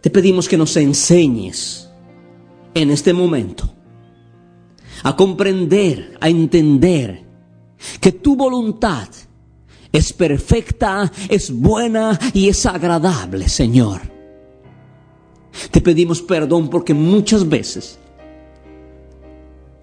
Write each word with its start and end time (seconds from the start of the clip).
te 0.00 0.10
pedimos 0.10 0.48
que 0.48 0.56
nos 0.56 0.76
enseñes 0.76 1.88
en 2.74 2.90
este 2.90 3.12
momento 3.12 3.70
a 5.02 5.16
comprender, 5.16 6.18
a 6.20 6.28
entender 6.28 7.24
que 8.00 8.12
tu 8.12 8.36
voluntad 8.36 9.08
es 9.92 10.12
perfecta, 10.12 11.10
es 11.28 11.50
buena 11.50 12.18
y 12.32 12.48
es 12.48 12.64
agradable, 12.66 13.48
Señor. 13.48 14.00
Te 15.70 15.80
pedimos 15.80 16.22
perdón 16.22 16.68
porque 16.68 16.94
muchas 16.94 17.48
veces 17.48 17.98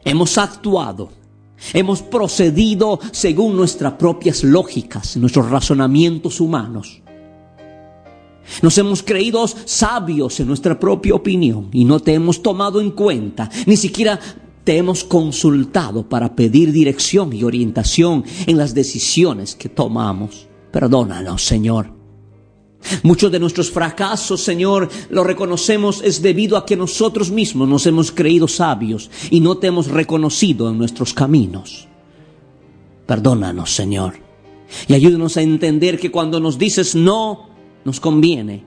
hemos 0.05 0.37
actuado 0.37 1.09
Hemos 1.73 2.01
procedido 2.01 2.99
según 3.11 3.55
nuestras 3.55 3.93
propias 3.93 4.43
lógicas, 4.43 5.17
nuestros 5.17 5.49
razonamientos 5.49 6.39
humanos. 6.39 7.01
Nos 8.61 8.77
hemos 8.77 9.03
creído 9.03 9.45
sabios 9.47 10.39
en 10.39 10.47
nuestra 10.47 10.79
propia 10.79 11.15
opinión 11.15 11.69
y 11.71 11.85
no 11.85 11.99
te 11.99 12.13
hemos 12.13 12.41
tomado 12.41 12.81
en 12.81 12.91
cuenta, 12.91 13.49
ni 13.65 13.77
siquiera 13.77 14.19
te 14.63 14.77
hemos 14.77 15.03
consultado 15.03 16.09
para 16.09 16.35
pedir 16.35 16.71
dirección 16.71 17.31
y 17.33 17.43
orientación 17.43 18.25
en 18.45 18.57
las 18.57 18.73
decisiones 18.73 19.55
que 19.55 19.69
tomamos. 19.69 20.47
Perdónanos, 20.71 21.43
Señor. 21.43 21.95
Muchos 23.03 23.31
de 23.31 23.39
nuestros 23.39 23.71
fracasos, 23.71 24.41
Señor, 24.41 24.89
lo 25.09 25.23
reconocemos 25.23 26.01
es 26.03 26.21
debido 26.21 26.57
a 26.57 26.65
que 26.65 26.75
nosotros 26.75 27.31
mismos 27.31 27.67
nos 27.67 27.85
hemos 27.85 28.11
creído 28.11 28.47
sabios 28.47 29.09
y 29.29 29.39
no 29.39 29.57
te 29.57 29.67
hemos 29.67 29.87
reconocido 29.87 30.69
en 30.69 30.77
nuestros 30.77 31.13
caminos. 31.13 31.87
Perdónanos, 33.05 33.73
Señor, 33.73 34.15
y 34.87 34.93
ayúdanos 34.93 35.37
a 35.37 35.41
entender 35.41 35.97
que 35.99 36.11
cuando 36.11 36.39
nos 36.39 36.57
dices 36.57 36.93
no, 36.93 37.49
nos 37.87 38.01
conviene. 38.01 38.65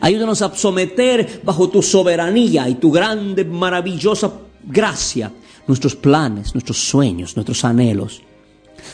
Ayúdanos 0.00 0.42
a 0.42 0.52
someter 0.56 1.40
bajo 1.44 1.68
tu 1.68 1.80
soberanía 1.80 2.68
y 2.68 2.74
tu 2.74 2.90
grande, 2.90 3.44
maravillosa 3.44 4.32
gracia 4.64 5.30
nuestros 5.68 5.94
planes, 5.94 6.52
nuestros 6.52 6.78
sueños, 6.78 7.36
nuestros 7.36 7.64
anhelos, 7.64 8.20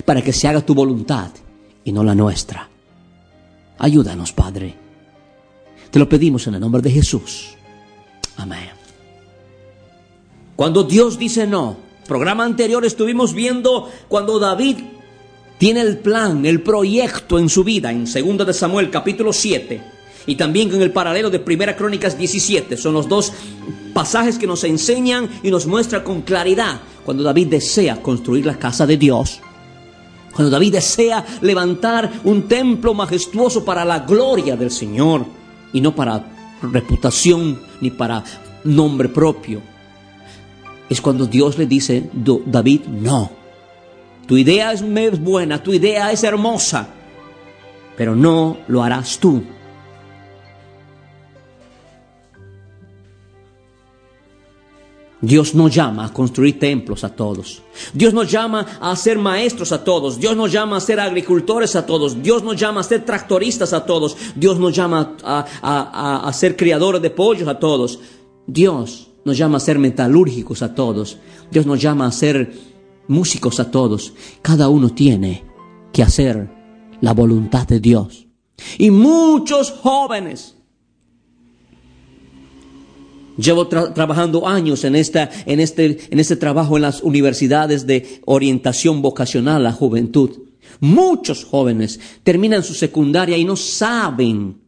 para 0.04 0.20
que 0.20 0.34
se 0.34 0.46
haga 0.46 0.60
tu 0.60 0.74
voluntad 0.74 1.30
y 1.84 1.90
no 1.90 2.04
la 2.04 2.14
nuestra. 2.14 2.68
Ayúdanos, 3.78 4.32
Padre. 4.32 4.74
Te 5.90 5.98
lo 5.98 6.06
pedimos 6.06 6.46
en 6.46 6.56
el 6.56 6.60
nombre 6.60 6.82
de 6.82 6.90
Jesús. 6.90 7.54
Amén. 8.36 8.68
Cuando 10.54 10.82
Dios 10.82 11.18
dice 11.18 11.46
no, 11.46 11.78
programa 12.06 12.44
anterior 12.44 12.84
estuvimos 12.84 13.32
viendo 13.32 13.90
cuando 14.08 14.38
David 14.38 14.76
tiene 15.58 15.80
el 15.80 15.98
plan, 15.98 16.44
el 16.44 16.62
proyecto 16.62 17.38
en 17.38 17.48
su 17.48 17.64
vida, 17.64 17.90
en 17.90 18.04
2 18.04 18.46
de 18.46 18.52
Samuel 18.52 18.90
capítulo 18.90 19.32
7, 19.32 19.82
y 20.26 20.36
también 20.36 20.72
en 20.72 20.82
el 20.82 20.90
paralelo 20.90 21.30
de 21.30 21.38
Primera 21.38 21.76
Crónicas 21.76 22.18
17. 22.18 22.76
Son 22.76 22.94
los 22.94 23.08
dos 23.08 23.32
pasajes 23.92 24.38
que 24.38 24.46
nos 24.46 24.64
enseñan 24.64 25.28
y 25.42 25.50
nos 25.50 25.66
muestran 25.66 26.02
con 26.02 26.22
claridad 26.22 26.80
cuando 27.04 27.22
David 27.22 27.48
desea 27.48 28.00
construir 28.00 28.46
la 28.46 28.58
casa 28.58 28.86
de 28.86 28.96
Dios. 28.96 29.40
Cuando 30.34 30.50
David 30.50 30.72
desea 30.72 31.24
levantar 31.42 32.10
un 32.24 32.48
templo 32.48 32.92
majestuoso 32.92 33.64
para 33.64 33.84
la 33.84 34.00
gloria 34.00 34.56
del 34.56 34.70
Señor 34.70 35.24
y 35.72 35.80
no 35.80 35.94
para 35.94 36.24
reputación 36.72 37.60
ni 37.80 37.90
para 37.90 38.24
nombre 38.64 39.08
propio. 39.08 39.60
Es 40.88 41.00
cuando 41.00 41.26
Dios 41.26 41.56
le 41.58 41.66
dice, 41.66 42.10
David, 42.12 42.82
no. 42.86 43.43
Tu 44.26 44.38
idea 44.38 44.72
es 44.72 44.82
buena, 45.20 45.62
tu 45.62 45.72
idea 45.72 46.10
es 46.12 46.24
hermosa, 46.24 46.88
pero 47.96 48.16
no 48.16 48.58
lo 48.68 48.82
harás 48.82 49.18
tú. 49.18 49.42
Dios 55.24 55.54
nos 55.54 55.74
llama 55.74 56.04
a 56.04 56.12
construir 56.12 56.58
templos 56.58 57.02
a 57.02 57.08
todos. 57.08 57.62
Dios 57.94 58.12
nos 58.12 58.30
llama 58.30 58.66
a 58.80 58.94
ser 58.94 59.18
maestros 59.18 59.72
a 59.72 59.82
todos. 59.82 60.20
Dios 60.20 60.36
nos 60.36 60.52
llama 60.52 60.76
a 60.76 60.80
ser 60.80 61.00
agricultores 61.00 61.76
a 61.76 61.86
todos. 61.86 62.22
Dios 62.22 62.42
nos 62.42 62.56
llama 62.56 62.80
a 62.80 62.84
ser 62.84 63.06
tractoristas 63.06 63.72
a 63.72 63.86
todos. 63.86 64.16
Dios 64.34 64.58
nos 64.58 64.74
llama 64.74 65.16
a, 65.22 66.30
ser 66.34 66.56
criadores 66.56 67.00
de 67.00 67.08
pollos 67.08 67.48
a 67.48 67.58
todos. 67.58 68.00
Dios 68.46 69.08
nos 69.24 69.38
llama 69.38 69.56
a 69.56 69.60
ser 69.60 69.78
metalúrgicos 69.78 70.62
a 70.62 70.74
todos. 70.74 71.16
Dios 71.50 71.64
nos 71.64 71.80
llama 71.80 72.06
a 72.06 72.12
ser 72.12 72.52
músicos 73.08 73.60
a 73.60 73.70
todos. 73.70 74.14
Cada 74.42 74.68
uno 74.68 74.90
tiene 74.90 75.44
que 75.92 76.02
hacer 76.02 76.50
la 77.00 77.12
voluntad 77.12 77.66
de 77.66 77.80
Dios. 77.80 78.26
Y 78.78 78.90
muchos 78.90 79.70
jóvenes 79.70 80.54
Llevo 83.36 83.66
trabajando 83.66 84.46
años 84.46 84.84
en, 84.84 84.94
esta, 84.94 85.28
en, 85.44 85.58
este, 85.58 85.98
en 86.10 86.20
este 86.20 86.36
trabajo 86.36 86.76
en 86.76 86.82
las 86.82 87.02
universidades 87.02 87.86
de 87.86 88.20
orientación 88.26 89.02
vocacional 89.02 89.56
a 89.56 89.70
la 89.70 89.72
juventud. 89.72 90.30
Muchos 90.80 91.44
jóvenes 91.44 91.98
terminan 92.22 92.62
su 92.62 92.74
secundaria 92.74 93.36
y 93.36 93.44
no 93.44 93.56
saben 93.56 94.60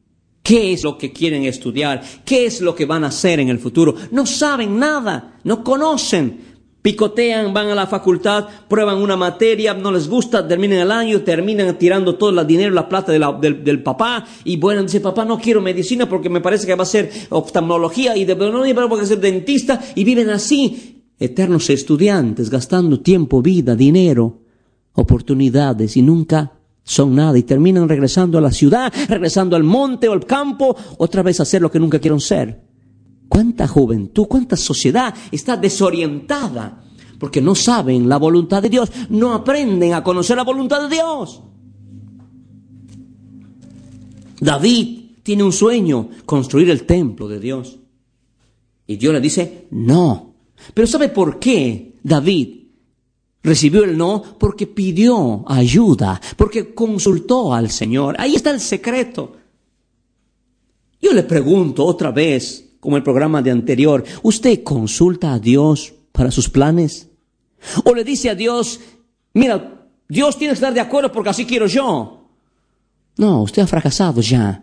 qué 0.43 0.73
es 0.73 0.83
lo 0.83 0.99
que 0.99 1.13
quieren 1.13 1.45
estudiar, 1.45 2.03
qué 2.25 2.47
es 2.47 2.61
lo 2.61 2.75
que 2.75 2.87
van 2.87 3.05
a 3.05 3.09
hacer 3.09 3.39
en 3.39 3.51
el 3.51 3.61
futuro. 3.61 3.95
No 4.11 4.27
saben 4.27 4.79
nada, 4.79 5.39
no 5.45 5.63
conocen 5.63 6.56
picotean, 6.87 7.53
van 7.53 7.69
a 7.69 7.75
la 7.75 7.89
facultad, 7.89 8.47
prueban 8.69 8.99
una 8.99 9.17
materia, 9.17 9.75
no 9.75 9.91
les 9.91 10.09
gusta, 10.09 10.47
terminan 10.47 10.79
el 10.79 10.93
año, 10.93 11.23
terminan 11.23 11.77
tirando 11.77 12.15
todo 12.15 12.31
el 12.31 12.47
dinero, 12.47 12.73
la 12.73 12.89
plata 12.89 13.11
del, 13.11 13.83
papá, 13.83 14.25
y 14.45 14.57
bueno, 14.57 14.85
dice, 14.85 15.01
papá, 15.01 15.25
no 15.25 15.37
quiero 15.37 15.61
medicina 15.61 16.09
porque 16.09 16.29
me 16.29 16.41
parece 16.41 16.65
que 16.65 16.77
va 16.77 16.85
a 16.85 16.87
ser 16.87 17.11
oftalmología 17.31 18.17
y 18.17 18.25
de 18.25 18.37
no 18.37 18.89
porque 18.89 19.05
ser 19.05 19.19
dentista, 19.19 19.83
y 19.97 20.05
viven 20.05 20.31
así, 20.31 21.03
eternos 21.19 21.69
estudiantes, 21.71 22.51
gastando 22.51 23.01
tiempo, 23.01 23.43
vida, 23.43 23.75
dinero, 23.75 24.39
oportunidades, 24.93 25.97
y 25.97 26.03
nunca 26.03 26.53
son 26.85 27.17
nada, 27.17 27.37
y 27.37 27.43
terminan 27.43 27.89
regresando 27.89 28.39
a 28.39 28.41
la 28.41 28.53
ciudad, 28.53 28.93
regresando 29.09 29.57
al 29.57 29.65
monte 29.65 30.09
o 30.09 30.13
al 30.13 30.25
campo, 30.25 30.77
otra 30.99 31.25
vez 31.25 31.41
a 31.41 31.43
hacer 31.43 31.61
lo 31.61 31.69
que 31.69 31.81
nunca 31.81 31.99
quieren 31.99 32.21
ser. 32.21 32.66
¿Cuánta 33.29 33.67
juventud, 33.67 34.27
cuánta 34.27 34.57
sociedad 34.57 35.15
está 35.31 35.57
desorientada? 35.57 36.85
Porque 37.19 37.41
no 37.41 37.55
saben 37.55 38.09
la 38.09 38.19
voluntad 38.19 38.63
de 38.63 38.69
Dios, 38.69 38.91
no 39.09 39.35
aprenden 39.35 39.95
a 39.95 40.05
conocer 40.05 40.37
la 40.37 40.45
voluntad 40.45 40.89
de 40.89 40.95
Dios. 40.95 41.43
David 44.41 45.07
tiene 45.23 45.43
un 45.43 45.53
sueño, 45.53 46.11
construir 46.25 46.71
el 46.71 46.85
templo 46.85 47.27
de 47.27 47.41
Dios. 47.41 47.79
Y 48.87 48.97
Dios 48.97 49.13
le 49.13 49.21
dice, 49.21 49.67
no. 49.71 50.35
Pero 50.73 50.87
¿sabe 50.87 51.09
por 51.09 51.39
qué 51.39 51.97
David 52.03 52.67
recibió 53.43 53.85
el 53.85 53.97
no? 53.97 54.23
Porque 54.39 54.67
pidió 54.67 55.45
ayuda, 55.49 56.21
porque 56.37 56.75
consultó 56.75 57.53
al 57.53 57.71
Señor. 57.71 58.15
Ahí 58.19 58.35
está 58.35 58.51
el 58.51 58.61
secreto. 58.61 59.37
Yo 61.01 61.13
le 61.13 61.23
pregunto 61.23 61.85
otra 61.85 62.11
vez, 62.11 62.66
como 62.87 62.97
el 62.97 63.03
programa 63.03 63.43
de 63.43 63.51
anterior, 63.51 64.05
¿usted 64.23 64.63
consulta 64.63 65.33
a 65.33 65.41
Dios 65.41 65.93
para 66.13 66.31
sus 66.31 66.49
planes? 66.49 67.09
¿O 67.85 67.93
le 67.93 68.05
dice 68.05 68.31
a 68.31 68.37
Dios, 68.37 68.79
mira, 69.35 69.89
Dios 70.09 70.39
tiene 70.39 70.53
que 70.53 70.55
estar 70.55 70.73
de 70.73 70.79
acuerdo 70.79 71.11
porque 71.11 71.31
así 71.31 71.45
quiero 71.45 71.67
yo? 71.67 72.29
No, 73.17 73.43
usted 73.43 73.63
ha 73.63 73.67
fracasado 73.67 74.21
ya. 74.21 74.63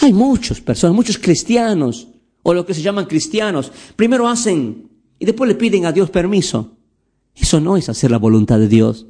Hay 0.00 0.14
muchas 0.14 0.62
personas, 0.62 0.96
muchos 0.96 1.18
cristianos, 1.18 2.08
o 2.42 2.54
lo 2.54 2.64
que 2.64 2.72
se 2.72 2.80
llaman 2.80 3.04
cristianos, 3.04 3.70
primero 3.96 4.26
hacen 4.26 4.88
y 5.18 5.26
después 5.26 5.46
le 5.46 5.56
piden 5.56 5.84
a 5.84 5.92
Dios 5.92 6.08
permiso. 6.08 6.78
Eso 7.34 7.60
no 7.60 7.76
es 7.76 7.90
hacer 7.90 8.10
la 8.10 8.16
voluntad 8.16 8.58
de 8.58 8.68
Dios. 8.68 9.08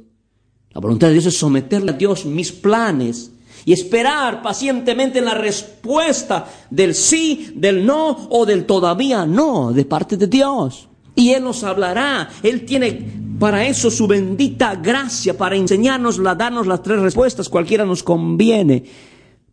La 0.71 0.81
voluntad 0.81 1.07
de 1.07 1.13
Dios 1.13 1.27
es 1.27 1.37
someterle 1.37 1.91
a 1.91 1.95
Dios 1.95 2.25
mis 2.25 2.51
planes 2.51 3.30
y 3.65 3.73
esperar 3.73 4.41
pacientemente 4.41 5.19
en 5.19 5.25
la 5.25 5.33
respuesta 5.33 6.47
del 6.69 6.95
sí, 6.95 7.53
del 7.55 7.85
no 7.85 8.27
o 8.29 8.45
del 8.45 8.65
todavía 8.65 9.25
no 9.25 9.71
de 9.71 9.85
parte 9.85 10.17
de 10.17 10.27
Dios. 10.27 10.87
Y 11.15 11.31
Él 11.31 11.43
nos 11.43 11.63
hablará. 11.63 12.29
Él 12.41 12.65
tiene 12.65 13.21
para 13.39 13.65
eso 13.65 13.89
su 13.89 14.07
bendita 14.07 14.75
gracia, 14.75 15.37
para 15.37 15.55
enseñarnos, 15.55 16.21
darnos 16.23 16.67
las 16.67 16.83
tres 16.83 16.99
respuestas, 16.99 17.49
cualquiera 17.49 17.85
nos 17.85 18.03
conviene. 18.03 18.83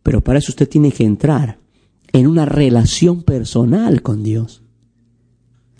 Pero 0.03 0.21
para 0.21 0.39
eso 0.39 0.51
usted 0.51 0.69
tiene 0.69 0.91
que 0.91 1.03
entrar 1.03 1.59
en 2.13 2.27
una 2.27 2.45
relación 2.45 3.23
personal 3.23 4.01
con 4.01 4.23
Dios, 4.23 4.63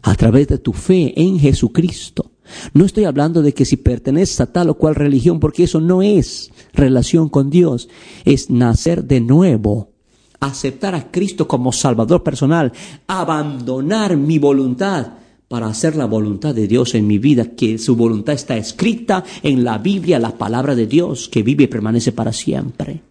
a 0.02 0.16
través 0.16 0.48
de 0.48 0.58
tu 0.58 0.74
fe 0.74 1.14
en 1.20 1.40
Jesucristo. 1.40 2.29
No 2.74 2.86
estoy 2.86 3.06
hablando 3.06 3.42
de 3.42 3.54
que 3.54 3.66
si 3.66 3.78
perteneces 3.78 4.40
a 4.42 4.51
tal 4.51 4.69
o 4.69 4.75
cual 4.75 4.96
religión, 4.96 5.40
porque 5.40 5.63
eso 5.63 5.81
no 5.81 6.01
es 6.01 6.51
relación 6.74 7.30
con 7.30 7.50
Dios, 7.50 7.90
es 8.25 8.50
nacer 8.50 9.04
de 9.06 9.22
nuevo, 9.22 9.92
aceptar 10.40 10.96
a 10.96 11.12
Cristo 11.12 11.48
como 11.48 11.72
Salvador 11.72 12.24
personal, 12.24 12.72
abandonar 13.07 14.18
mi 14.18 14.40
voluntad 14.40 15.13
para 15.48 15.68
hacer 15.68 15.96
la 15.96 16.06
voluntad 16.06 16.54
de 16.54 16.68
Dios 16.68 16.94
en 16.94 17.07
mi 17.07 17.18
vida, 17.18 17.56
que 17.56 17.78
su 17.80 17.96
voluntad 17.96 18.36
está 18.36 18.56
escrita 18.56 19.24
en 19.42 19.63
la 19.63 19.80
Biblia, 19.80 20.19
la 20.19 20.38
palabra 20.38 20.75
de 20.75 20.86
Dios, 20.86 21.28
que 21.28 21.42
vive 21.42 21.63
y 21.63 21.68
permanece 21.68 22.12
para 22.12 22.31
siempre. 22.31 23.01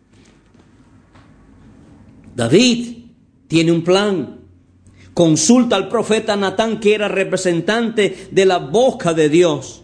David 2.37 2.99
tiene 3.49 3.73
un 3.73 3.82
plan. 3.82 4.38
Consulta 5.14 5.76
al 5.76 5.88
profeta 5.88 6.37
Natán, 6.37 6.81
que 6.81 6.94
era 6.94 7.08
representante 7.08 8.28
de 8.31 8.44
la 8.46 8.58
boca 8.58 9.14
de 9.14 9.28
Dios. 9.28 9.82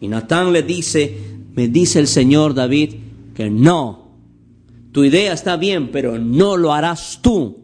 Y 0.00 0.08
Natán 0.08 0.52
le 0.52 0.62
dice, 0.62 1.16
me 1.54 1.68
dice 1.68 1.98
el 1.98 2.06
Señor 2.06 2.54
David, 2.54 2.94
que 3.34 3.50
no, 3.50 4.00
tu 4.92 5.04
idea 5.04 5.32
está 5.32 5.56
bien, 5.56 5.90
pero 5.90 6.18
no 6.18 6.56
lo 6.56 6.72
harás 6.72 7.20
tú. 7.22 7.58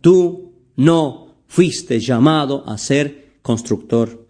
Tú 0.00 0.52
no 0.76 1.36
fuiste 1.46 2.00
llamado 2.00 2.68
a 2.68 2.78
ser 2.78 3.38
constructor. 3.42 4.26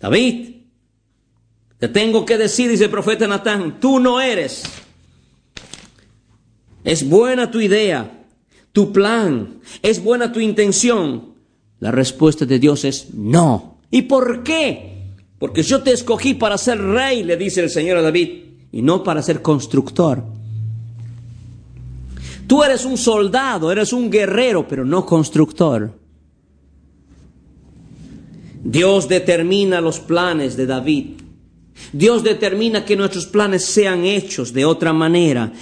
David, 0.00 0.56
te 1.78 1.88
tengo 1.88 2.24
que 2.24 2.38
decir, 2.38 2.70
dice 2.70 2.84
el 2.84 2.90
profeta 2.90 3.26
Natán, 3.26 3.80
tú 3.80 4.00
no 4.00 4.20
eres. 4.20 4.62
Es 6.84 7.08
buena 7.08 7.50
tu 7.50 7.60
idea, 7.60 8.17
tu 8.72 8.92
plan, 8.92 9.60
es 9.82 10.02
buena 10.02 10.32
tu 10.32 10.40
intención? 10.40 11.34
La 11.80 11.90
respuesta 11.90 12.44
de 12.44 12.58
Dios 12.58 12.84
es 12.84 13.14
no. 13.14 13.78
¿Y 13.90 14.02
por 14.02 14.42
qué? 14.42 15.14
Porque 15.38 15.62
yo 15.62 15.82
te 15.82 15.92
escogí 15.92 16.34
para 16.34 16.58
ser 16.58 16.80
rey, 16.80 17.22
le 17.22 17.36
dice 17.36 17.62
el 17.62 17.70
Señor 17.70 17.98
a 17.98 18.02
David, 18.02 18.28
y 18.72 18.82
no 18.82 19.02
para 19.02 19.22
ser 19.22 19.40
constructor. 19.40 20.24
Tú 22.46 22.64
eres 22.64 22.84
un 22.84 22.96
soldado, 22.96 23.70
eres 23.70 23.92
un 23.92 24.10
guerrero, 24.10 24.66
pero 24.66 24.84
no 24.84 25.04
constructor. 25.06 25.92
Dios 28.64 29.08
determina 29.08 29.80
los 29.80 30.00
planes 30.00 30.56
de 30.56 30.66
David. 30.66 31.06
Dios 31.92 32.24
determina 32.24 32.84
que 32.84 32.96
nuestros 32.96 33.26
planes 33.26 33.64
sean 33.64 34.04
hechos 34.04 34.52
de 34.52 34.64
otra 34.64 34.92
manera, 34.92 35.52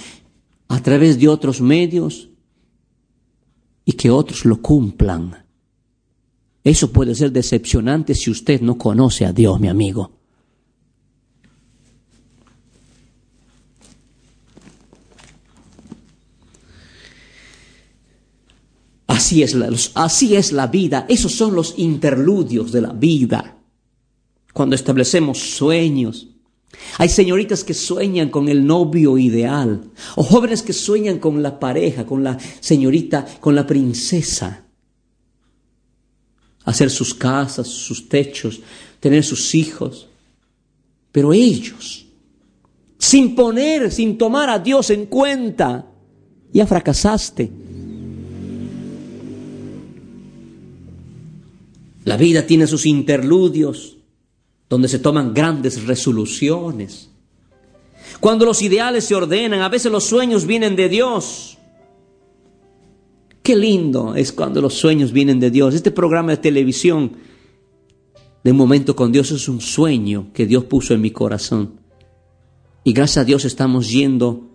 a 0.67 0.81
través 0.81 1.19
de 1.19 1.27
otros 1.27 1.61
medios, 1.61 2.29
y 3.87 3.93
que 3.93 4.11
otros 4.11 4.43
lo 4.43 4.61
cumplan. 4.61 5.45
Eso 6.61 6.91
puede 6.91 7.15
ser 7.15 7.31
decepcionante 7.31 8.13
si 8.13 8.29
usted 8.29 8.59
no 8.59 8.77
conoce 8.77 9.25
a 9.25 9.31
Dios, 9.31 9.61
mi 9.61 9.69
amigo. 9.69 10.11
Así 19.07 19.41
es, 19.41 19.55
la, 19.55 19.69
así 19.95 20.35
es 20.35 20.51
la 20.51 20.67
vida, 20.67 21.05
esos 21.07 21.31
son 21.31 21.55
los 21.55 21.75
interludios 21.77 22.73
de 22.73 22.81
la 22.81 22.91
vida. 22.91 23.57
Cuando 24.53 24.75
establecemos 24.75 25.39
sueños, 25.39 26.27
hay 26.97 27.09
señoritas 27.09 27.63
que 27.63 27.73
sueñan 27.73 28.29
con 28.29 28.49
el 28.49 28.65
novio 28.65 29.17
ideal, 29.17 29.91
o 30.15 30.23
jóvenes 30.23 30.61
que 30.61 30.73
sueñan 30.73 31.19
con 31.19 31.41
la 31.43 31.59
pareja, 31.59 32.05
con 32.05 32.23
la 32.23 32.37
señorita, 32.59 33.25
con 33.39 33.55
la 33.55 33.67
princesa. 33.67 34.65
Hacer 36.63 36.89
sus 36.89 37.13
casas, 37.13 37.67
sus 37.67 38.09
techos, 38.09 38.59
tener 38.99 39.23
sus 39.23 39.55
hijos. 39.55 40.07
Pero 41.11 41.33
ellos, 41.33 42.05
sin 42.97 43.35
poner, 43.35 43.91
sin 43.91 44.17
tomar 44.17 44.49
a 44.49 44.59
Dios 44.59 44.89
en 44.89 45.05
cuenta, 45.05 45.85
ya 46.51 46.65
fracasaste. 46.65 47.51
La 52.05 52.17
vida 52.17 52.45
tiene 52.45 52.67
sus 52.67 52.85
interludios 52.85 53.96
donde 54.69 54.87
se 54.87 54.99
toman 54.99 55.33
grandes 55.33 55.85
resoluciones. 55.85 57.09
Cuando 58.19 58.45
los 58.45 58.61
ideales 58.61 59.05
se 59.05 59.15
ordenan, 59.15 59.61
a 59.61 59.69
veces 59.69 59.91
los 59.91 60.03
sueños 60.03 60.45
vienen 60.45 60.75
de 60.75 60.89
Dios. 60.89 61.57
Qué 63.43 63.55
lindo 63.55 64.15
es 64.15 64.31
cuando 64.33 64.61
los 64.61 64.73
sueños 64.73 65.11
vienen 65.11 65.39
de 65.39 65.51
Dios. 65.51 65.73
Este 65.73 65.91
programa 65.91 66.31
de 66.31 66.37
televisión 66.37 67.13
de 68.43 68.53
momento 68.53 68.95
con 68.95 69.11
Dios 69.11 69.31
es 69.31 69.47
un 69.47 69.61
sueño 69.61 70.27
que 70.33 70.45
Dios 70.45 70.65
puso 70.65 70.93
en 70.93 71.01
mi 71.01 71.11
corazón. 71.11 71.79
Y 72.83 72.93
gracias 72.93 73.17
a 73.17 73.25
Dios 73.25 73.45
estamos 73.45 73.89
yendo 73.89 74.49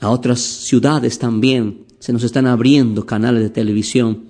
a 0.00 0.10
otras 0.10 0.40
ciudades 0.40 1.18
también. 1.18 1.84
Se 1.98 2.12
nos 2.12 2.24
están 2.24 2.46
abriendo 2.46 3.06
canales 3.06 3.42
de 3.42 3.50
televisión 3.50 4.24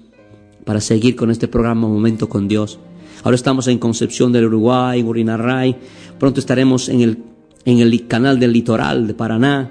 para 0.64 0.80
seguir 0.80 1.16
con 1.16 1.30
este 1.30 1.48
programa 1.48 1.88
Momento 1.88 2.28
con 2.28 2.48
Dios. 2.48 2.78
Ahora 3.25 3.37
estamos 3.37 3.67
en 3.69 3.79
Concepción 3.79 4.32
del 4.32 4.44
Uruguay, 4.44 5.00
en 5.00 5.09
Urinarray. 5.09 5.75
Pronto 6.19 6.41
estaremos 6.41 6.91
en 6.91 7.00
el, 7.00 7.25
en 7.65 7.79
el 7.79 8.06
canal 8.06 8.38
del 8.38 8.53
litoral 8.53 9.06
de 9.06 9.15
Paraná 9.15 9.71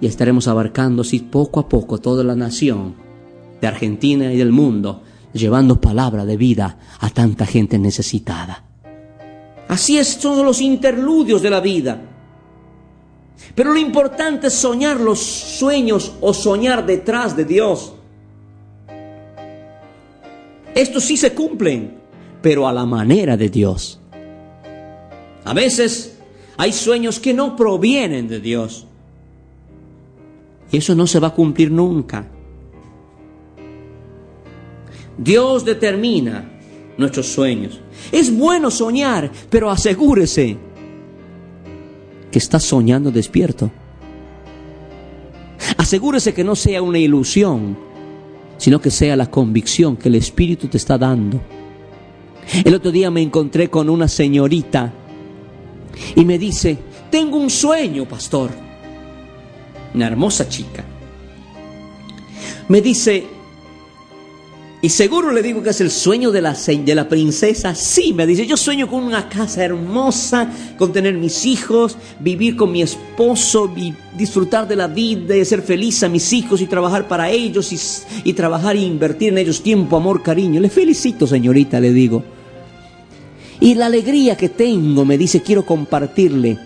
y 0.00 0.06
estaremos 0.06 0.48
abarcando 0.48 1.02
así 1.02 1.20
poco 1.20 1.60
a 1.60 1.68
poco 1.68 1.98
toda 1.98 2.24
la 2.24 2.34
nación 2.34 2.96
de 3.60 3.68
Argentina 3.68 4.32
y 4.32 4.38
del 4.38 4.50
mundo, 4.50 5.02
llevando 5.32 5.80
palabra 5.80 6.24
de 6.24 6.36
vida 6.36 6.78
a 6.98 7.10
tanta 7.10 7.46
gente 7.46 7.78
necesitada. 7.78 8.64
Así 9.68 9.96
es, 9.96 10.08
son 10.08 10.44
los 10.44 10.60
interludios 10.60 11.42
de 11.42 11.50
la 11.50 11.60
vida. 11.60 12.02
Pero 13.54 13.72
lo 13.72 13.78
importante 13.78 14.48
es 14.48 14.54
soñar 14.54 14.98
los 14.98 15.20
sueños 15.20 16.14
o 16.20 16.34
soñar 16.34 16.84
detrás 16.84 17.36
de 17.36 17.44
Dios. 17.44 17.94
Estos 20.74 21.04
sí 21.04 21.16
se 21.16 21.32
cumplen 21.34 21.99
pero 22.42 22.66
a 22.68 22.72
la 22.72 22.86
manera 22.86 23.36
de 23.36 23.48
Dios. 23.48 24.00
A 25.44 25.54
veces 25.54 26.18
hay 26.56 26.72
sueños 26.72 27.18
que 27.18 27.34
no 27.34 27.56
provienen 27.56 28.28
de 28.28 28.40
Dios. 28.40 28.86
Y 30.70 30.76
eso 30.76 30.94
no 30.94 31.06
se 31.06 31.18
va 31.18 31.28
a 31.28 31.34
cumplir 31.34 31.70
nunca. 31.70 32.26
Dios 35.18 35.64
determina 35.64 36.50
nuestros 36.96 37.26
sueños. 37.26 37.80
Es 38.12 38.34
bueno 38.34 38.70
soñar, 38.70 39.30
pero 39.50 39.70
asegúrese 39.70 40.56
que 42.30 42.38
está 42.38 42.60
soñando 42.60 43.10
despierto. 43.10 43.70
Asegúrese 45.76 46.32
que 46.32 46.44
no 46.44 46.54
sea 46.54 46.82
una 46.82 46.98
ilusión, 46.98 47.76
sino 48.56 48.80
que 48.80 48.90
sea 48.90 49.16
la 49.16 49.30
convicción 49.30 49.96
que 49.96 50.08
el 50.08 50.14
Espíritu 50.14 50.68
te 50.68 50.76
está 50.76 50.96
dando. 50.96 51.40
El 52.64 52.74
otro 52.74 52.90
día 52.90 53.10
me 53.10 53.22
encontré 53.22 53.70
con 53.70 53.88
una 53.88 54.08
señorita 54.08 54.92
y 56.16 56.24
me 56.24 56.38
dice, 56.38 56.78
tengo 57.10 57.36
un 57.36 57.50
sueño, 57.50 58.06
pastor. 58.06 58.50
Una 59.94 60.06
hermosa 60.06 60.48
chica. 60.48 60.84
Me 62.68 62.80
dice, 62.80 63.26
y 64.82 64.88
seguro 64.88 65.30
le 65.30 65.42
digo 65.42 65.62
que 65.62 65.70
es 65.70 65.80
el 65.80 65.90
sueño 65.90 66.32
de 66.32 66.40
la, 66.40 66.54
de 66.54 66.94
la 66.94 67.08
princesa. 67.08 67.74
Sí, 67.74 68.12
me 68.12 68.26
dice, 68.26 68.46
yo 68.46 68.56
sueño 68.56 68.88
con 68.88 69.04
una 69.04 69.28
casa 69.28 69.64
hermosa, 69.64 70.50
con 70.76 70.92
tener 70.92 71.14
mis 71.14 71.46
hijos, 71.46 71.96
vivir 72.18 72.56
con 72.56 72.72
mi 72.72 72.82
esposo, 72.82 73.72
disfrutar 74.16 74.66
de 74.66 74.76
la 74.76 74.88
vida 74.88 75.36
y 75.36 75.44
ser 75.44 75.62
feliz 75.62 76.02
a 76.02 76.08
mis 76.08 76.32
hijos 76.32 76.60
y 76.60 76.66
trabajar 76.66 77.06
para 77.06 77.30
ellos 77.30 77.72
y, 77.72 78.28
y 78.28 78.32
trabajar 78.32 78.74
e 78.74 78.80
invertir 78.80 79.28
en 79.28 79.38
ellos 79.38 79.62
tiempo, 79.62 79.96
amor, 79.96 80.22
cariño. 80.22 80.60
Le 80.60 80.70
felicito, 80.70 81.26
señorita, 81.26 81.78
le 81.78 81.92
digo. 81.92 82.39
Y 83.60 83.74
la 83.74 83.86
alegría 83.86 84.36
que 84.36 84.48
tengo, 84.48 85.04
me 85.04 85.18
dice, 85.18 85.42
quiero 85.42 85.66
compartirle. 85.66 86.58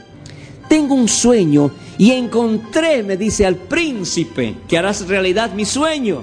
Tengo 0.68 0.94
un 0.94 1.08
sueño 1.08 1.70
y 1.98 2.12
encontré, 2.12 3.02
me 3.02 3.16
dice, 3.16 3.44
al 3.44 3.56
príncipe 3.56 4.54
que 4.68 4.78
harás 4.78 5.06
realidad 5.08 5.52
mi 5.54 5.64
sueño. 5.64 6.22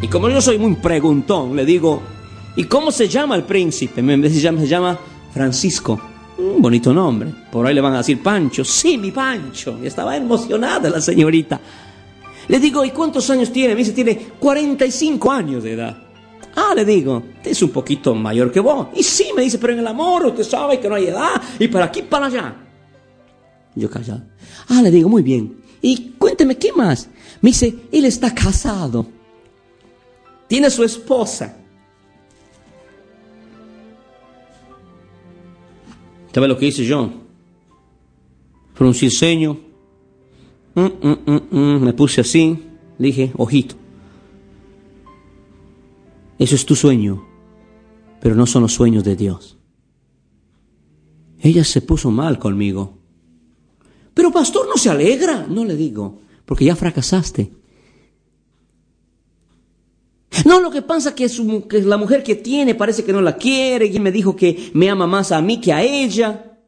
Y 0.00 0.06
como 0.06 0.28
yo 0.28 0.40
soy 0.40 0.58
muy 0.58 0.76
preguntón, 0.76 1.54
le 1.56 1.64
digo, 1.64 2.00
¿y 2.56 2.64
cómo 2.64 2.92
se 2.92 3.08
llama 3.08 3.34
el 3.34 3.42
príncipe? 3.42 4.00
Me 4.02 4.16
dice, 4.16 4.40
se 4.40 4.66
llama 4.66 4.98
Francisco. 5.34 6.00
Un 6.38 6.62
bonito 6.62 6.94
nombre. 6.94 7.30
Por 7.50 7.66
ahí 7.66 7.74
le 7.74 7.80
van 7.80 7.94
a 7.94 7.98
decir 7.98 8.22
Pancho. 8.22 8.64
Sí, 8.64 8.96
mi 8.96 9.10
Pancho. 9.10 9.78
Y 9.82 9.86
estaba 9.86 10.16
emocionada 10.16 10.88
la 10.88 11.00
señorita. 11.00 11.60
Le 12.48 12.58
digo, 12.58 12.84
¿y 12.84 12.90
cuántos 12.90 13.28
años 13.30 13.52
tiene? 13.52 13.74
Me 13.74 13.80
dice, 13.80 13.92
tiene 13.92 14.16
45 14.38 15.30
años 15.30 15.62
de 15.62 15.72
edad. 15.72 16.09
Ah, 16.56 16.72
le 16.74 16.84
digo, 16.84 17.22
es 17.44 17.62
un 17.62 17.70
poquito 17.70 18.14
mayor 18.14 18.50
que 18.50 18.60
vos. 18.60 18.88
Y 18.94 19.02
sí, 19.02 19.30
me 19.34 19.42
dice, 19.42 19.58
pero 19.58 19.72
en 19.72 19.80
el 19.80 19.86
amor 19.86 20.26
usted 20.26 20.44
sabe 20.44 20.80
que 20.80 20.88
no 20.88 20.94
hay 20.96 21.06
edad. 21.06 21.40
Y 21.58 21.68
para 21.68 21.86
aquí, 21.86 22.02
para 22.02 22.26
allá. 22.26 22.56
Yo 23.74 23.88
callado. 23.88 24.22
Ah, 24.68 24.82
le 24.82 24.90
digo, 24.90 25.08
muy 25.08 25.22
bien. 25.22 25.60
Y 25.82 26.12
cuénteme, 26.18 26.56
¿qué 26.56 26.72
más? 26.72 27.08
Me 27.40 27.50
dice, 27.50 27.74
él 27.90 28.04
está 28.04 28.34
casado, 28.34 29.06
tiene 30.46 30.68
su 30.70 30.84
esposa. 30.84 31.56
¿Sabe 36.32 36.48
lo 36.48 36.58
que 36.58 36.66
hice 36.66 36.84
yo? 36.84 37.10
Fruncí 38.74 39.06
el 39.06 39.12
ceño, 39.12 39.58
mm, 40.74 40.80
mm, 40.80 41.40
mm, 41.50 41.82
me 41.82 41.92
puse 41.92 42.20
así, 42.20 42.58
dije, 42.98 43.32
ojito, 43.36 43.74
eso 46.40 46.54
es 46.54 46.64
tu 46.64 46.74
sueño, 46.74 47.22
pero 48.18 48.34
no 48.34 48.46
son 48.46 48.62
los 48.62 48.72
sueños 48.72 49.04
de 49.04 49.14
Dios. 49.14 49.58
Ella 51.38 51.64
se 51.64 51.82
puso 51.82 52.10
mal 52.10 52.38
conmigo. 52.38 52.98
Pero 54.14 54.32
pastor, 54.32 54.66
¿no 54.66 54.78
se 54.78 54.88
alegra? 54.88 55.46
No 55.46 55.66
le 55.66 55.76
digo, 55.76 56.18
porque 56.46 56.64
ya 56.64 56.74
fracasaste. 56.74 57.52
No, 60.46 60.60
lo 60.60 60.70
que 60.70 60.80
pasa 60.80 61.14
que, 61.14 61.24
es 61.24 61.38
que 61.68 61.82
la 61.82 61.98
mujer 61.98 62.22
que 62.22 62.36
tiene 62.36 62.74
parece 62.74 63.04
que 63.04 63.12
no 63.12 63.20
la 63.20 63.36
quiere 63.36 63.84
y 63.84 64.00
me 64.00 64.10
dijo 64.10 64.34
que 64.34 64.70
me 64.72 64.88
ama 64.88 65.06
más 65.06 65.32
a 65.32 65.42
mí 65.42 65.60
que 65.60 65.74
a 65.74 65.82
ella. 65.82 66.58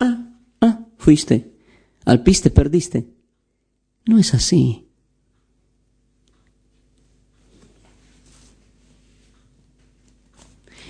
Ah, 0.00 0.26
ah, 0.62 0.86
fuiste. 0.96 1.52
Al 2.06 2.22
piste 2.22 2.48
perdiste. 2.48 3.06
No 4.06 4.18
es 4.18 4.32
así. 4.32 4.87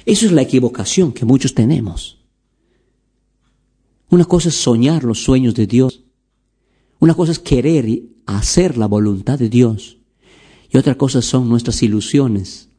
Eso 0.09 0.25
es 0.25 0.33
la 0.33 0.41
equivocación 0.41 1.13
que 1.13 1.27
muchos 1.27 1.53
tenemos. 1.53 2.17
Una 4.09 4.25
cosa 4.25 4.49
es 4.49 4.55
soñar 4.55 5.05
los 5.05 5.23
sueños 5.23 5.55
de 5.55 5.67
Dios. 5.67 6.01
Una 6.99 7.13
cosa 7.13 7.33
es 7.33 7.39
querer 7.39 8.05
hacer 8.25 8.79
la 8.79 8.87
voluntad 8.87 9.39
de 9.39 9.51
Dios. 9.51 9.99
Y 10.71 10.79
otra 10.79 10.95
cosa 10.95 11.21
son 11.21 11.51
nuestras 11.51 11.83
ilusiones 11.83 12.71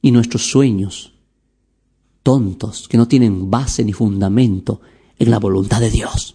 y 0.00 0.10
nuestros 0.10 0.50
sueños 0.50 1.12
tontos 2.22 2.88
que 2.88 2.96
no 2.96 3.06
tienen 3.06 3.50
base 3.50 3.84
ni 3.84 3.92
fundamento 3.92 4.80
en 5.18 5.30
la 5.30 5.38
voluntad 5.38 5.82
de 5.82 5.90
Dios. 5.90 6.34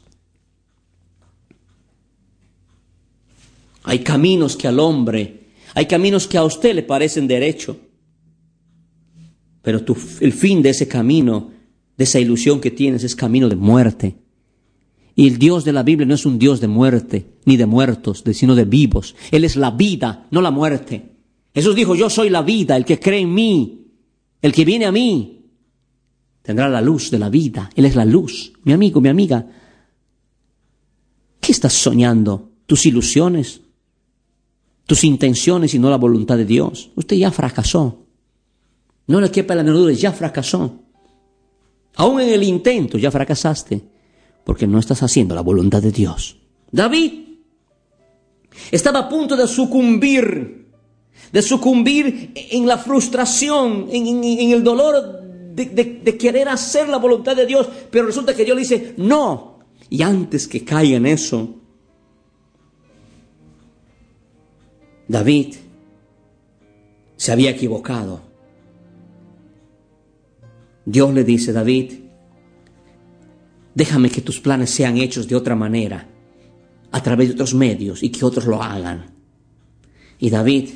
Hay 3.82 4.04
caminos 4.04 4.56
que 4.56 4.68
al 4.68 4.80
hombre, 4.80 5.48
hay 5.74 5.88
caminos 5.88 6.28
que 6.28 6.38
a 6.38 6.44
usted 6.44 6.76
le 6.76 6.84
parecen 6.84 7.28
derecho, 7.28 7.80
pero 9.66 9.84
el 10.20 10.32
fin 10.32 10.62
de 10.62 10.70
ese 10.70 10.88
camino, 10.88 11.50
de 11.98 12.04
esa 12.04 12.20
ilusión 12.20 12.62
que 12.62 12.70
tienes, 12.70 13.04
es 13.04 13.16
camino 13.16 13.50
de 13.50 13.56
muerte. 13.56 14.16
Y 15.16 15.26
el 15.26 15.40
Dios 15.40 15.66
de 15.66 15.74
la 15.74 15.82
Biblia 15.82 16.06
no 16.06 16.14
es 16.14 16.24
un 16.28 16.38
Dios 16.38 16.62
de 16.62 16.68
muerte, 16.68 17.32
ni 17.46 17.58
de 17.58 17.66
muertos, 17.66 18.24
sino 18.34 18.54
de 18.54 18.66
vivos. 18.66 19.16
Él 19.32 19.44
es 19.44 19.56
la 19.56 19.72
vida, 19.72 20.28
no 20.30 20.44
la 20.44 20.52
muerte. 20.52 21.14
Jesús 21.52 21.76
dijo, 21.76 21.96
yo 21.96 22.12
soy 22.12 22.30
la 22.30 22.44
vida, 22.44 22.78
el 22.78 22.86
que 22.86 23.00
cree 23.00 23.22
en 23.22 23.34
mí, 23.34 23.88
el 24.40 24.54
que 24.54 24.66
viene 24.66 24.86
a 24.86 24.92
mí, 24.92 25.48
tendrá 26.44 26.70
la 26.70 26.80
luz 26.80 27.10
de 27.10 27.18
la 27.18 27.30
vida. 27.30 27.72
Él 27.76 27.86
es 27.86 27.96
la 27.96 28.06
luz. 28.06 28.54
Mi 28.66 28.72
amigo, 28.72 29.02
mi 29.02 29.10
amiga, 29.10 29.48
¿qué 31.40 31.52
estás 31.52 31.74
soñando? 31.74 32.52
¿Tus 32.68 32.86
ilusiones? 32.86 33.62
¿Tus 34.86 35.04
intenciones 35.04 35.74
y 35.74 35.80
no 35.80 35.90
la 35.90 35.98
voluntad 35.98 36.38
de 36.38 36.46
Dios? 36.46 36.92
Usted 36.94 37.16
ya 37.16 37.32
fracasó. 37.32 38.05
No 39.08 39.22
le 39.22 39.30
quepa 39.30 39.56
la 39.56 39.64
menor 39.64 39.92
ya 39.92 40.12
fracasó. 40.12 40.80
Aún 41.96 42.22
en 42.22 42.30
el 42.30 42.44
intento 42.44 42.98
ya 42.98 43.12
fracasaste 43.12 43.82
porque 44.44 44.68
no 44.68 44.80
estás 44.80 45.02
haciendo 45.04 45.34
la 45.36 45.42
voluntad 45.42 45.82
de 45.82 45.92
Dios. 45.92 46.38
David 46.72 47.14
estaba 48.72 49.00
a 49.00 49.10
punto 49.10 49.36
de 49.36 49.48
sucumbir, 49.48 50.68
de 51.32 51.42
sucumbir 51.42 52.32
en 52.36 52.68
la 52.68 52.78
frustración, 52.78 53.88
en, 53.92 54.52
el 54.52 54.64
dolor 54.64 55.22
de, 55.54 55.66
de, 56.04 56.18
querer 56.18 56.50
hacer 56.50 56.90
la 56.90 56.98
voluntad 56.98 57.36
de 57.36 57.46
Dios, 57.46 57.68
pero 57.90 58.06
resulta 58.06 58.36
que 58.36 58.46
Dios 58.46 58.56
le 58.56 58.62
dice, 58.62 58.94
no. 58.98 59.60
Y 59.90 60.02
antes 60.02 60.48
que 60.48 60.64
caiga 60.64 60.98
en 60.98 61.06
eso, 61.06 61.56
David 65.08 65.56
se 67.16 67.32
había 67.32 67.52
equivocado. 67.52 68.35
Dios 70.86 71.14
le 71.14 71.24
dice, 71.24 71.52
David, 71.52 72.06
Déjame 73.76 74.10
que 74.10 74.22
tus 74.22 74.40
planes 74.40 74.70
sean 74.70 74.98
hechos 74.98 75.28
de 75.28 75.36
otra 75.36 75.54
manera, 75.54 76.08
a 76.92 77.04
través 77.04 77.28
de 77.28 77.34
otros 77.34 77.54
medios 77.54 78.02
y 78.02 78.10
que 78.10 78.24
otros 78.24 78.46
lo 78.46 78.64
hagan. 78.64 79.14
Y 80.18 80.30
David 80.30 80.70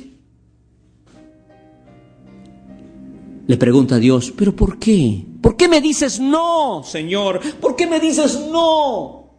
le 3.46 3.56
pregunta 3.56 3.94
a 3.94 3.98
Dios, 3.98 4.34
pero 4.36 4.54
¿por 4.54 4.78
qué? 4.78 5.24
¿Por 5.40 5.56
qué 5.56 5.66
me 5.66 5.80
dices 5.80 6.20
no, 6.20 6.82
Señor? 6.84 7.40
¿Por 7.58 7.74
qué 7.74 7.86
me 7.86 7.98
dices 7.98 8.38
no? 8.52 9.30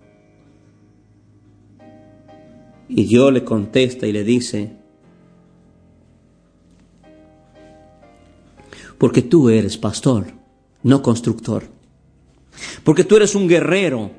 Y 2.89 3.03
Dios 3.03 3.31
le 3.31 3.43
contesta 3.43 4.07
y 4.07 4.11
le 4.11 4.23
dice, 4.23 4.75
porque 8.97 9.21
tú 9.21 9.49
eres 9.49 9.77
pastor, 9.77 10.40
no 10.83 11.01
constructor. 11.01 11.69
Porque 12.83 13.03
tú 13.03 13.15
eres 13.15 13.35
un 13.35 13.47
guerrero, 13.47 14.11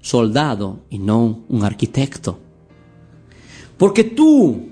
soldado 0.00 0.80
y 0.90 0.98
no 0.98 1.44
un 1.48 1.64
arquitecto. 1.64 2.38
Porque 3.76 4.04
tú 4.04 4.68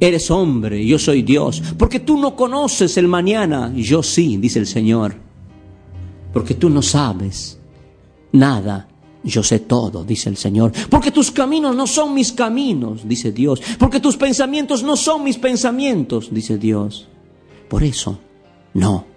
eres 0.00 0.30
hombre, 0.30 0.84
yo 0.86 0.98
soy 0.98 1.22
Dios. 1.22 1.62
Porque 1.76 2.00
tú 2.00 2.18
no 2.18 2.34
conoces 2.34 2.96
el 2.96 3.08
mañana, 3.08 3.72
yo 3.74 4.02
sí, 4.02 4.36
dice 4.36 4.58
el 4.58 4.66
Señor. 4.66 5.16
Porque 6.32 6.54
tú 6.54 6.70
no 6.70 6.82
sabes 6.82 7.58
nada, 8.32 8.88
yo 9.24 9.42
sé 9.42 9.60
todo, 9.60 10.04
dice 10.04 10.28
el 10.28 10.36
Señor. 10.36 10.72
Porque 10.90 11.10
tus 11.10 11.30
caminos 11.30 11.74
no 11.74 11.86
son 11.86 12.14
mis 12.14 12.32
caminos, 12.32 13.08
dice 13.08 13.32
Dios. 13.32 13.60
Porque 13.78 14.00
tus 14.00 14.16
pensamientos 14.16 14.82
no 14.82 14.96
son 14.96 15.24
mis 15.24 15.38
pensamientos, 15.38 16.28
dice 16.32 16.58
Dios. 16.58 17.08
Por 17.68 17.82
eso, 17.82 18.18
no 18.74 19.07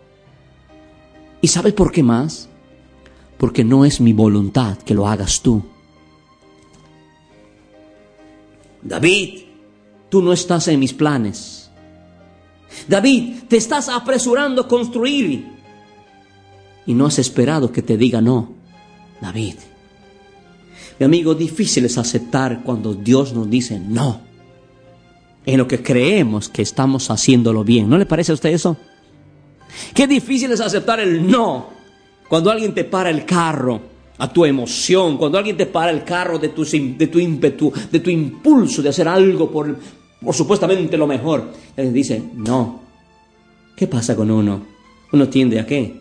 ¿Y 1.41 1.47
sabes 1.47 1.73
por 1.73 1.91
qué 1.91 2.03
más? 2.03 2.47
Porque 3.37 3.63
no 3.63 3.83
es 3.83 3.99
mi 3.99 4.13
voluntad 4.13 4.77
que 4.77 4.93
lo 4.93 5.07
hagas 5.07 5.41
tú. 5.41 5.63
David, 8.83 9.41
tú 10.09 10.21
no 10.21 10.33
estás 10.33 10.67
en 10.67 10.79
mis 10.79 10.93
planes. 10.93 11.69
David, 12.87 13.43
te 13.47 13.57
estás 13.57 13.89
apresurando 13.89 14.61
a 14.61 14.67
construir 14.67 15.45
y 16.85 16.93
no 16.93 17.05
has 17.05 17.19
esperado 17.19 17.71
que 17.71 17.81
te 17.81 17.97
diga 17.97 18.21
no. 18.21 18.53
David, 19.19 19.55
mi 20.99 21.05
amigo, 21.05 21.35
difícil 21.35 21.85
es 21.85 21.97
aceptar 21.97 22.63
cuando 22.63 22.93
Dios 22.93 23.33
nos 23.33 23.49
dice 23.49 23.79
no 23.79 24.21
en 25.45 25.57
lo 25.57 25.67
que 25.67 25.81
creemos 25.81 26.49
que 26.49 26.61
estamos 26.61 27.09
haciéndolo 27.09 27.63
bien. 27.63 27.89
¿No 27.89 27.97
le 27.97 28.05
parece 28.05 28.31
a 28.31 28.35
usted 28.35 28.49
eso? 28.49 28.77
Qué 29.93 30.07
difícil 30.07 30.51
es 30.51 30.61
aceptar 30.61 30.99
el 30.99 31.29
no. 31.29 31.69
Cuando 32.27 32.51
alguien 32.51 32.73
te 32.73 32.83
para 32.83 33.09
el 33.09 33.25
carro 33.25 33.81
a 34.17 34.31
tu 34.31 34.45
emoción, 34.45 35.17
cuando 35.17 35.37
alguien 35.37 35.57
te 35.57 35.65
para 35.65 35.91
el 35.91 36.03
carro 36.03 36.39
de 36.39 36.49
tu, 36.49 36.63
de 36.63 37.07
tu 37.07 37.73
de 37.91 37.99
tu 37.99 38.09
impulso 38.09 38.81
de 38.81 38.89
hacer 38.89 39.07
algo 39.07 39.51
por, 39.51 39.75
por 40.23 40.35
supuestamente 40.35 40.97
lo 40.97 41.07
mejor, 41.07 41.51
él 41.75 41.91
dice, 41.91 42.21
no. 42.35 42.81
¿Qué 43.75 43.87
pasa 43.87 44.15
con 44.15 44.29
uno? 44.29 44.65
Uno 45.11 45.27
tiende 45.27 45.59
a 45.59 45.65
qué? 45.65 45.99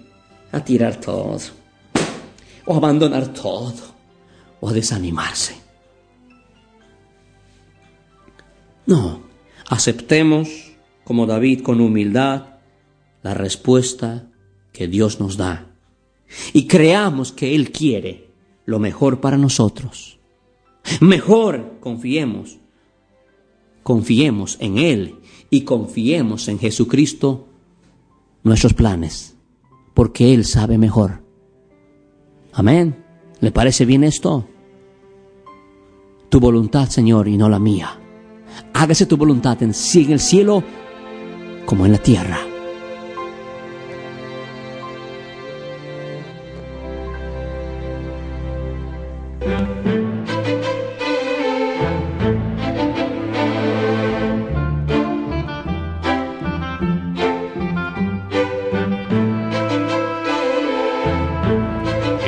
A 0.52 0.62
tirar 0.62 1.00
todo. 1.00 1.38
O 2.66 2.74
a 2.74 2.76
abandonar 2.76 3.28
todo. 3.32 3.74
O 4.60 4.68
a 4.68 4.72
desanimarse. 4.72 5.56
No. 8.86 9.22
Aceptemos, 9.68 10.48
como 11.04 11.26
David, 11.26 11.62
con 11.62 11.80
humildad, 11.80 12.49
la 13.22 13.34
respuesta 13.34 14.30
que 14.72 14.88
Dios 14.88 15.20
nos 15.20 15.36
da 15.36 15.70
y 16.52 16.66
creamos 16.66 17.32
que 17.32 17.54
Él 17.54 17.72
quiere 17.72 18.30
lo 18.64 18.78
mejor 18.78 19.20
para 19.20 19.36
nosotros. 19.36 20.18
Mejor 21.00 21.78
confiemos, 21.80 22.58
confiemos 23.82 24.56
en 24.60 24.78
Él 24.78 25.16
y 25.50 25.62
confiemos 25.62 26.48
en 26.48 26.58
Jesucristo 26.58 27.48
nuestros 28.42 28.74
planes, 28.74 29.36
porque 29.94 30.32
Él 30.32 30.44
sabe 30.44 30.78
mejor. 30.78 31.22
Amén. 32.52 33.04
¿Le 33.40 33.52
parece 33.52 33.84
bien 33.84 34.04
esto? 34.04 34.46
Tu 36.28 36.40
voluntad, 36.40 36.88
Señor, 36.88 37.28
y 37.28 37.36
no 37.36 37.48
la 37.48 37.58
mía. 37.58 37.98
Hágase 38.72 39.06
tu 39.06 39.16
voluntad 39.16 39.62
en, 39.62 39.72
en 39.94 40.12
el 40.12 40.20
cielo 40.20 40.62
como 41.66 41.86
en 41.86 41.92
la 41.92 41.98
tierra. 41.98 42.49